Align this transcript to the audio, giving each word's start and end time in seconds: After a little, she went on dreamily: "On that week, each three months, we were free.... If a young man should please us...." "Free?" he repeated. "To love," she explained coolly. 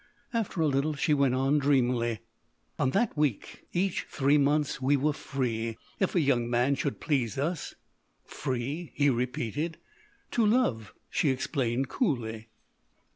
After 0.33 0.61
a 0.61 0.65
little, 0.67 0.95
she 0.95 1.13
went 1.13 1.35
on 1.35 1.59
dreamily: 1.59 2.21
"On 2.79 2.89
that 2.89 3.15
week, 3.15 3.67
each 3.71 4.07
three 4.09 4.39
months, 4.39 4.81
we 4.81 4.97
were 4.97 5.13
free.... 5.13 5.77
If 5.99 6.15
a 6.15 6.19
young 6.19 6.49
man 6.49 6.73
should 6.73 6.99
please 6.99 7.37
us...." 7.37 7.75
"Free?" 8.25 8.93
he 8.95 9.11
repeated. 9.11 9.77
"To 10.31 10.43
love," 10.43 10.95
she 11.11 11.29
explained 11.29 11.89
coolly. 11.89 12.47